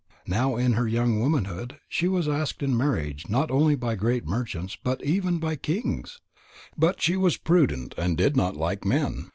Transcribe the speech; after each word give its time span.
Now 0.25 0.55
in 0.55 0.73
her 0.73 0.87
young 0.87 1.19
womanhood 1.19 1.77
she 1.87 2.07
was 2.07 2.27
asked 2.27 2.63
in 2.63 2.75
marriage 2.75 3.29
not 3.29 3.51
only 3.51 3.75
by 3.75 3.93
great 3.93 4.25
merchants, 4.25 4.75
but 4.75 5.05
even 5.05 5.37
by 5.37 5.55
kings. 5.55 6.21
But 6.75 6.99
she 6.99 7.15
was 7.15 7.37
prudent 7.37 7.93
and 7.99 8.17
did 8.17 8.35
not 8.35 8.55
like 8.57 8.83
men. 8.83 9.29